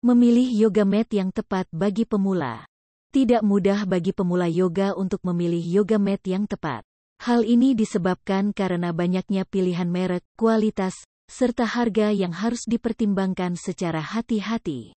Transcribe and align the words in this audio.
Memilih 0.00 0.48
yoga 0.48 0.88
mat 0.88 1.12
yang 1.12 1.28
tepat 1.28 1.68
bagi 1.68 2.08
pemula. 2.08 2.64
Tidak 3.12 3.44
mudah 3.44 3.84
bagi 3.84 4.16
pemula 4.16 4.48
yoga 4.48 4.96
untuk 4.96 5.20
memilih 5.28 5.60
yoga 5.60 6.00
mat 6.00 6.24
yang 6.24 6.48
tepat. 6.48 6.88
Hal 7.20 7.44
ini 7.44 7.76
disebabkan 7.76 8.56
karena 8.56 8.96
banyaknya 8.96 9.44
pilihan 9.44 9.92
merek, 9.92 10.24
kualitas, 10.40 10.96
serta 11.28 11.68
harga 11.68 12.16
yang 12.16 12.32
harus 12.32 12.64
dipertimbangkan 12.64 13.60
secara 13.60 14.00
hati-hati. 14.00 14.96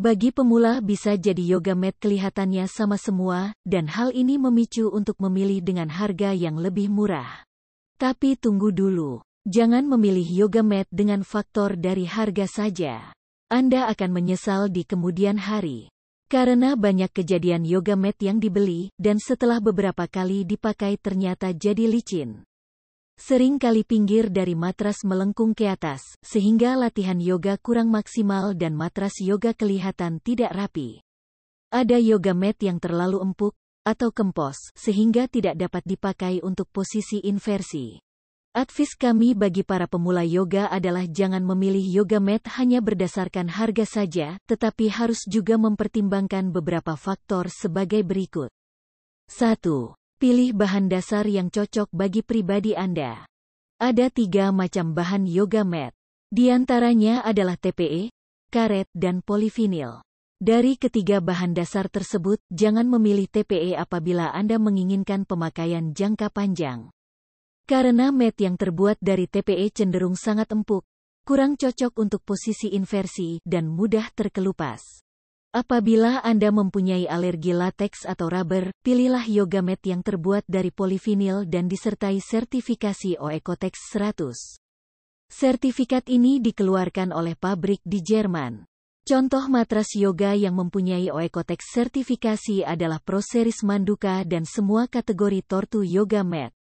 Bagi 0.00 0.32
pemula 0.32 0.80
bisa 0.80 1.12
jadi 1.20 1.44
yoga 1.44 1.76
mat 1.76 2.00
kelihatannya 2.00 2.64
sama 2.72 2.96
semua, 2.96 3.52
dan 3.68 3.84
hal 3.84 4.16
ini 4.16 4.40
memicu 4.40 4.88
untuk 4.88 5.20
memilih 5.20 5.60
dengan 5.60 5.92
harga 5.92 6.32
yang 6.32 6.56
lebih 6.56 6.88
murah. 6.88 7.44
Tapi 8.00 8.40
tunggu 8.40 8.72
dulu, 8.72 9.20
jangan 9.44 9.84
memilih 9.84 10.24
yoga 10.24 10.64
mat 10.64 10.88
dengan 10.88 11.20
faktor 11.20 11.76
dari 11.76 12.08
harga 12.08 12.48
saja. 12.48 13.12
Anda 13.52 13.84
akan 13.92 14.16
menyesal 14.16 14.72
di 14.72 14.80
kemudian 14.88 15.36
hari. 15.36 15.92
Karena 16.32 16.72
banyak 16.72 17.12
kejadian 17.12 17.68
yoga 17.68 18.00
mat 18.00 18.16
yang 18.24 18.40
dibeli, 18.40 18.88
dan 18.96 19.20
setelah 19.20 19.60
beberapa 19.60 20.08
kali 20.08 20.48
dipakai 20.48 20.96
ternyata 20.96 21.52
jadi 21.52 21.84
licin. 21.84 22.48
Sering 23.20 23.60
kali 23.60 23.84
pinggir 23.84 24.32
dari 24.32 24.56
matras 24.56 25.04
melengkung 25.04 25.52
ke 25.52 25.68
atas, 25.68 26.00
sehingga 26.24 26.80
latihan 26.80 27.20
yoga 27.20 27.60
kurang 27.60 27.92
maksimal 27.92 28.56
dan 28.56 28.72
matras 28.72 29.20
yoga 29.20 29.52
kelihatan 29.52 30.16
tidak 30.24 30.56
rapi. 30.56 31.04
Ada 31.68 32.00
yoga 32.00 32.32
mat 32.32 32.56
yang 32.64 32.80
terlalu 32.80 33.20
empuk, 33.20 33.52
atau 33.84 34.16
kempos, 34.16 34.72
sehingga 34.72 35.28
tidak 35.28 35.60
dapat 35.60 35.84
dipakai 35.84 36.40
untuk 36.40 36.72
posisi 36.72 37.20
inversi. 37.20 38.00
Advis 38.52 39.00
kami 39.00 39.32
bagi 39.32 39.64
para 39.64 39.88
pemula 39.88 40.28
yoga 40.28 40.68
adalah 40.68 41.08
jangan 41.08 41.40
memilih 41.40 41.80
yoga 41.80 42.20
mat 42.20 42.44
hanya 42.60 42.84
berdasarkan 42.84 43.48
harga 43.48 43.88
saja, 43.88 44.36
tetapi 44.44 44.92
harus 44.92 45.24
juga 45.24 45.56
mempertimbangkan 45.56 46.52
beberapa 46.52 46.92
faktor 46.92 47.48
sebagai 47.48 48.04
berikut. 48.04 48.52
1. 49.32 49.56
Pilih 50.20 50.52
bahan 50.52 50.84
dasar 50.92 51.24
yang 51.32 51.48
cocok 51.48 51.88
bagi 51.96 52.20
pribadi 52.20 52.76
Anda. 52.76 53.24
Ada 53.80 54.12
tiga 54.12 54.52
macam 54.52 54.92
bahan 54.92 55.24
yoga 55.24 55.64
mat. 55.64 55.96
Di 56.28 56.52
antaranya 56.52 57.24
adalah 57.24 57.56
TPE, 57.56 58.12
karet, 58.52 58.92
dan 58.92 59.24
polivinil. 59.24 60.04
Dari 60.36 60.76
ketiga 60.76 61.24
bahan 61.24 61.56
dasar 61.56 61.88
tersebut, 61.88 62.36
jangan 62.52 62.84
memilih 62.84 63.32
TPE 63.32 63.80
apabila 63.80 64.28
Anda 64.28 64.60
menginginkan 64.60 65.24
pemakaian 65.24 65.96
jangka 65.96 66.28
panjang. 66.28 66.92
Karena 67.62 68.10
mat 68.10 68.34
yang 68.42 68.58
terbuat 68.58 68.98
dari 68.98 69.30
TPE 69.30 69.70
cenderung 69.70 70.18
sangat 70.18 70.50
empuk, 70.50 70.82
kurang 71.22 71.54
cocok 71.54 71.94
untuk 72.02 72.26
posisi 72.26 72.74
inversi, 72.74 73.38
dan 73.46 73.70
mudah 73.70 74.10
terkelupas. 74.12 75.02
Apabila 75.52 76.24
Anda 76.24 76.48
mempunyai 76.48 77.04
alergi 77.04 77.52
lateks 77.52 78.08
atau 78.08 78.32
rubber, 78.32 78.72
pilihlah 78.80 79.28
yoga 79.28 79.60
mat 79.60 79.84
yang 79.84 80.00
terbuat 80.00 80.48
dari 80.48 80.72
polivinil 80.72 81.44
dan 81.44 81.68
disertai 81.68 82.18
sertifikasi 82.24 83.20
Oecotex 83.20 83.92
100. 83.92 84.32
Sertifikat 85.28 86.08
ini 86.08 86.40
dikeluarkan 86.40 87.12
oleh 87.12 87.36
pabrik 87.36 87.84
di 87.84 88.00
Jerman. 88.00 88.64
Contoh 89.04 89.44
matras 89.52 89.92
yoga 89.92 90.32
yang 90.32 90.56
mempunyai 90.56 91.12
Oecotex 91.12 91.68
sertifikasi 91.74 92.64
adalah 92.64 92.96
Pro 93.04 93.20
Series 93.20 93.60
Manduka 93.60 94.24
dan 94.24 94.48
semua 94.48 94.88
kategori 94.88 95.44
Tortu 95.44 95.84
Yoga 95.84 96.24
Mat. 96.24 96.56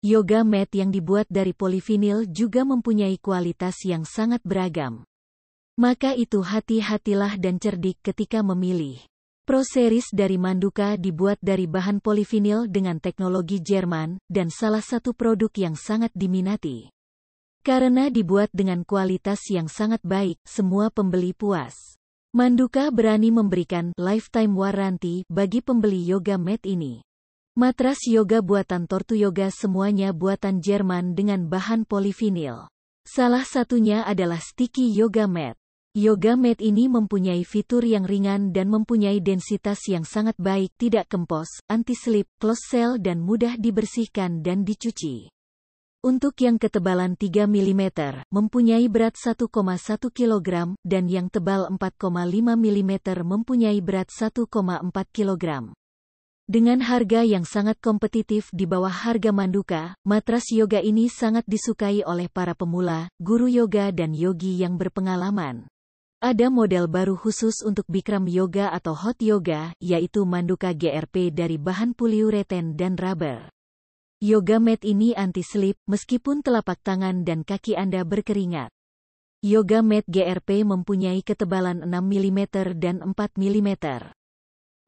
Yoga 0.00 0.48
mat 0.48 0.72
yang 0.72 0.88
dibuat 0.88 1.28
dari 1.28 1.52
polivinil 1.52 2.24
juga 2.24 2.64
mempunyai 2.64 3.20
kualitas 3.20 3.84
yang 3.84 4.08
sangat 4.08 4.40
beragam. 4.40 5.04
Maka 5.76 6.16
itu 6.16 6.40
hati-hatilah 6.40 7.36
dan 7.36 7.60
cerdik 7.60 8.00
ketika 8.00 8.40
memilih. 8.40 8.96
Pro 9.44 9.60
Series 9.60 10.08
dari 10.08 10.40
Manduka 10.40 10.96
dibuat 10.96 11.36
dari 11.44 11.68
bahan 11.68 12.00
polivinil 12.00 12.64
dengan 12.72 12.96
teknologi 12.96 13.60
Jerman, 13.60 14.16
dan 14.24 14.48
salah 14.48 14.80
satu 14.80 15.12
produk 15.12 15.52
yang 15.52 15.76
sangat 15.76 16.16
diminati. 16.16 16.88
Karena 17.60 18.08
dibuat 18.08 18.48
dengan 18.56 18.88
kualitas 18.88 19.52
yang 19.52 19.68
sangat 19.68 20.00
baik, 20.00 20.40
semua 20.48 20.88
pembeli 20.88 21.36
puas. 21.36 21.76
Manduka 22.32 22.88
berani 22.88 23.28
memberikan 23.28 23.92
lifetime 24.00 24.56
warranty 24.56 25.28
bagi 25.28 25.60
pembeli 25.60 26.08
yoga 26.08 26.40
mat 26.40 26.64
ini. 26.64 27.04
Matras 27.58 28.06
yoga 28.06 28.46
buatan 28.46 28.86
Tortu 28.86 29.18
Yoga 29.18 29.50
semuanya 29.50 30.14
buatan 30.14 30.62
Jerman 30.62 31.18
dengan 31.18 31.50
bahan 31.50 31.82
polivinil. 31.82 32.70
Salah 33.02 33.42
satunya 33.42 34.06
adalah 34.06 34.38
Sticky 34.38 34.86
Yoga 34.94 35.26
Mat. 35.26 35.58
Yoga 35.90 36.38
mat 36.38 36.62
ini 36.62 36.86
mempunyai 36.86 37.42
fitur 37.42 37.82
yang 37.82 38.06
ringan 38.06 38.54
dan 38.54 38.70
mempunyai 38.70 39.18
densitas 39.18 39.82
yang 39.90 40.06
sangat 40.06 40.38
baik, 40.38 40.70
tidak 40.78 41.10
kempos, 41.10 41.50
anti-slip, 41.66 42.30
close 42.38 42.62
cell 42.70 43.02
dan 43.02 43.18
mudah 43.18 43.58
dibersihkan 43.58 44.46
dan 44.46 44.62
dicuci. 44.62 45.26
Untuk 46.06 46.38
yang 46.38 46.54
ketebalan 46.54 47.18
3 47.18 47.50
mm, 47.50 47.82
mempunyai 48.30 48.86
berat 48.86 49.18
1,1 49.18 49.50
kg, 50.14 50.48
dan 50.86 51.04
yang 51.10 51.26
tebal 51.26 51.66
4,5 51.66 52.14
mm 52.54 52.92
mempunyai 53.26 53.82
berat 53.82 54.06
1,4 54.14 54.46
kg. 55.10 55.74
Dengan 56.50 56.82
harga 56.82 57.22
yang 57.22 57.46
sangat 57.46 57.78
kompetitif 57.78 58.50
di 58.50 58.66
bawah 58.66 58.90
harga 58.90 59.30
Manduka, 59.30 59.94
matras 60.02 60.50
yoga 60.50 60.82
ini 60.82 61.06
sangat 61.06 61.46
disukai 61.46 62.02
oleh 62.02 62.26
para 62.26 62.58
pemula, 62.58 63.06
guru 63.22 63.46
yoga 63.46 63.94
dan 63.94 64.10
yogi 64.18 64.58
yang 64.58 64.74
berpengalaman. 64.74 65.70
Ada 66.18 66.50
model 66.50 66.90
baru 66.90 67.14
khusus 67.14 67.62
untuk 67.62 67.86
Bikram 67.86 68.26
Yoga 68.26 68.74
atau 68.74 68.98
Hot 68.98 69.22
Yoga, 69.22 69.70
yaitu 69.78 70.26
Manduka 70.26 70.74
GRP 70.74 71.30
dari 71.30 71.54
bahan 71.54 71.94
poliureten 71.94 72.74
dan 72.74 72.98
rubber. 72.98 73.46
Yoga 74.18 74.58
mat 74.58 74.82
ini 74.82 75.14
anti-slip, 75.14 75.78
meskipun 75.86 76.42
telapak 76.42 76.82
tangan 76.82 77.22
dan 77.22 77.46
kaki 77.46 77.78
Anda 77.78 78.02
berkeringat. 78.02 78.74
Yoga 79.46 79.86
mat 79.86 80.02
GRP 80.10 80.66
mempunyai 80.66 81.22
ketebalan 81.22 81.86
6 81.86 81.94
mm 81.94 82.40
dan 82.74 83.06
4 83.06 83.38
mm. 83.38 83.70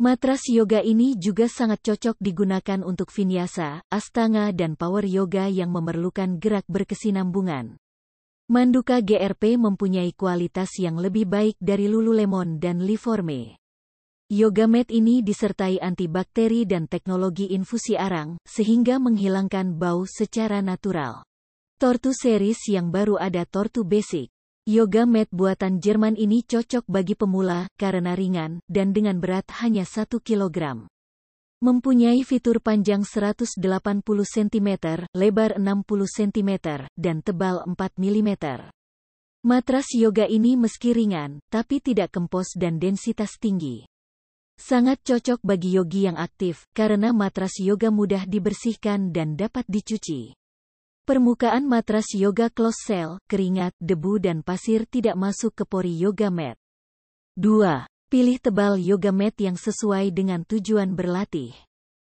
Matras 0.01 0.49
yoga 0.49 0.81
ini 0.81 1.15
juga 1.21 1.51
sangat 1.53 1.85
cocok 1.85 2.17
digunakan 2.17 2.81
untuk 2.81 3.13
vinyasa, 3.13 3.85
astanga 3.93 4.49
dan 4.51 4.77
power 4.77 5.05
yoga 5.05 5.53
yang 5.53 5.69
memerlukan 5.69 6.41
gerak 6.41 6.65
berkesinambungan. 6.71 7.77
Manduka 8.49 9.01
GRP 9.05 9.61
mempunyai 9.61 10.13
kualitas 10.17 10.77
yang 10.81 10.97
lebih 11.01 11.29
baik 11.29 11.57
dari 11.61 11.89
Lululemon 11.89 12.61
dan 12.61 12.85
Liforme. 12.85 13.61
Yoga 14.33 14.65
mat 14.65 14.89
ini 14.89 15.21
disertai 15.21 15.77
antibakteri 15.77 16.65
dan 16.65 16.89
teknologi 16.89 17.53
infusi 17.53 18.01
arang, 18.01 18.41
sehingga 18.49 18.97
menghilangkan 18.97 19.77
bau 19.77 20.09
secara 20.09 20.65
natural. 20.65 21.21
Tortu 21.77 22.17
series 22.17 22.65
yang 22.73 22.89
baru 22.89 23.21
ada 23.21 23.45
Tortu 23.45 23.85
Basic. 23.85 24.33
Yoga 24.63 25.11
mat 25.11 25.27
buatan 25.35 25.83
Jerman 25.83 26.15
ini 26.15 26.47
cocok 26.47 26.87
bagi 26.87 27.19
pemula 27.19 27.67
karena 27.75 28.15
ringan 28.15 28.63
dan 28.71 28.95
dengan 28.95 29.19
berat 29.19 29.51
hanya 29.59 29.83
1 29.83 30.07
kg. 30.23 30.87
Mempunyai 31.59 32.23
fitur 32.23 32.63
panjang 32.63 33.03
180 33.03 33.59
cm, 34.07 34.71
lebar 35.19 35.59
60 35.59 35.83
cm, 36.07 36.51
dan 36.95 37.17
tebal 37.27 37.67
4 37.67 37.75
mm. 37.75 38.31
Matras 39.43 39.99
yoga 39.99 40.31
ini 40.31 40.55
meski 40.55 40.95
ringan, 40.95 41.43
tapi 41.51 41.83
tidak 41.83 42.15
kempos 42.15 42.55
dan 42.55 42.79
densitas 42.79 43.43
tinggi. 43.43 43.83
Sangat 44.55 45.03
cocok 45.03 45.43
bagi 45.43 45.75
yogi 45.75 46.07
yang 46.07 46.15
aktif, 46.15 46.71
karena 46.71 47.11
matras 47.11 47.59
yoga 47.59 47.91
mudah 47.91 48.31
dibersihkan 48.31 49.11
dan 49.11 49.35
dapat 49.35 49.67
dicuci. 49.67 50.39
Permukaan 51.03 51.67
matras 51.67 52.15
yoga 52.15 52.47
close 52.47 52.79
cell, 52.87 53.19
keringat, 53.27 53.75
debu 53.83 54.23
dan 54.23 54.47
pasir 54.47 54.87
tidak 54.87 55.19
masuk 55.19 55.51
ke 55.51 55.67
pori 55.67 55.91
yoga 55.99 56.31
mat. 56.31 56.55
2. 57.35 57.91
Pilih 58.07 58.39
tebal 58.39 58.79
yoga 58.79 59.11
mat 59.11 59.35
yang 59.43 59.59
sesuai 59.59 60.15
dengan 60.15 60.47
tujuan 60.47 60.95
berlatih. 60.95 61.59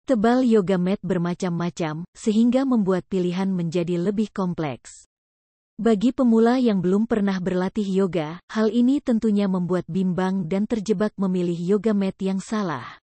Tebal 0.05 0.45
yoga 0.45 0.77
mat 0.77 1.01
bermacam-macam, 1.01 2.05
sehingga 2.13 2.61
membuat 2.61 3.09
pilihan 3.09 3.49
menjadi 3.49 3.97
lebih 3.97 4.29
kompleks. 4.29 5.09
Bagi 5.81 6.13
pemula 6.13 6.61
yang 6.61 6.77
belum 6.77 7.09
pernah 7.09 7.41
berlatih 7.41 7.89
yoga, 7.89 8.38
hal 8.53 8.69
ini 8.69 9.01
tentunya 9.01 9.49
membuat 9.49 9.89
bimbang 9.89 10.45
dan 10.45 10.69
terjebak 10.69 11.17
memilih 11.17 11.57
yoga 11.57 11.97
mat 11.97 12.21
yang 12.21 12.38
salah. 12.38 13.01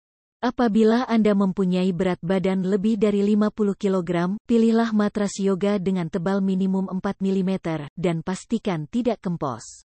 Apabila 0.46 1.10
Anda 1.10 1.34
mempunyai 1.34 1.90
berat 1.90 2.22
badan 2.22 2.70
lebih 2.70 3.02
dari 3.02 3.26
50 3.26 3.50
kg, 3.82 4.38
pilihlah 4.46 4.94
matras 4.94 5.42
yoga 5.42 5.82
dengan 5.82 6.06
tebal 6.06 6.38
minimum 6.38 6.86
4 6.86 7.02
mm, 7.18 7.52
dan 7.98 8.22
pastikan 8.22 8.86
tidak 8.86 9.26
kempos. 9.26 9.90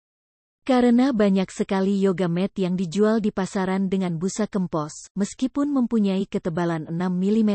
Karena 0.68 1.16
banyak 1.16 1.48
sekali 1.48 1.96
yoga 2.04 2.28
mat 2.28 2.52
yang 2.60 2.76
dijual 2.76 3.24
di 3.24 3.32
pasaran 3.32 3.88
dengan 3.88 4.20
busa 4.20 4.44
kempos, 4.44 5.08
meskipun 5.16 5.72
mempunyai 5.72 6.28
ketebalan 6.28 6.84
6 6.84 7.00
mm. 7.00 7.52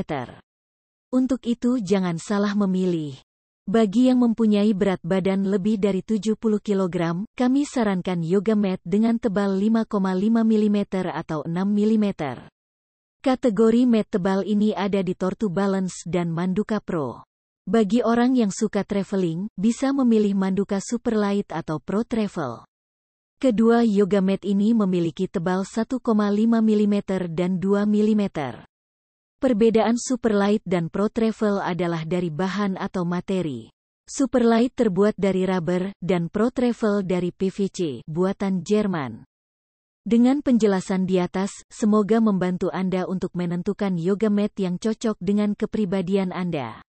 Untuk 1.13 1.45
itu 1.45 1.77
jangan 1.77 2.17
salah 2.17 2.57
memilih. 2.57 3.13
Bagi 3.69 4.09
yang 4.09 4.25
mempunyai 4.25 4.73
berat 4.73 5.05
badan 5.05 5.45
lebih 5.45 5.77
dari 5.77 6.01
70 6.01 6.33
kg, 6.33 6.97
kami 7.37 7.61
sarankan 7.61 8.25
yoga 8.25 8.57
mat 8.57 8.81
dengan 8.81 9.21
tebal 9.21 9.53
5,5 9.53 9.85
mm 10.33 10.77
atau 11.13 11.45
6 11.45 11.53
mm. 11.53 12.09
Kategori 13.27 13.83
mat 13.83 14.07
tebal 14.07 14.47
ini 14.47 14.71
ada 14.71 15.03
di 15.03 15.11
Tortu 15.11 15.51
Balance 15.51 16.07
dan 16.07 16.31
Manduka 16.31 16.79
Pro. 16.79 17.27
Bagi 17.67 17.99
orang 17.99 18.39
yang 18.39 18.55
suka 18.55 18.87
traveling, 18.87 19.51
bisa 19.59 19.91
memilih 19.91 20.31
Manduka 20.31 20.79
Superlight 20.79 21.51
atau 21.51 21.83
Pro 21.83 22.07
Travel. 22.07 22.63
Kedua 23.35 23.83
yoga 23.83 24.23
mat 24.23 24.47
ini 24.47 24.71
memiliki 24.71 25.27
tebal 25.27 25.67
1,5 25.67 25.99
mm 25.99 26.95
dan 27.35 27.59
2 27.59 27.83
mm. 27.83 28.23
Perbedaan 29.43 29.99
Superlight 29.99 30.63
dan 30.63 30.87
Pro 30.87 31.11
Travel 31.11 31.59
adalah 31.59 32.07
dari 32.07 32.31
bahan 32.31 32.79
atau 32.79 33.03
materi. 33.03 33.67
Superlight 34.07 34.71
terbuat 34.71 35.19
dari 35.19 35.43
rubber, 35.43 35.91
dan 35.99 36.31
Pro 36.31 36.47
Travel 36.47 37.03
dari 37.03 37.35
PVC, 37.35 38.07
buatan 38.07 38.63
Jerman. 38.63 39.27
Dengan 40.07 40.39
penjelasan 40.39 41.03
di 41.03 41.19
atas, 41.19 41.67
semoga 41.67 42.23
membantu 42.23 42.71
Anda 42.71 43.03
untuk 43.11 43.35
menentukan 43.35 43.99
yoga 43.99 44.31
mat 44.31 44.55
yang 44.55 44.79
cocok 44.79 45.19
dengan 45.19 45.51
kepribadian 45.51 46.31
Anda. 46.31 46.86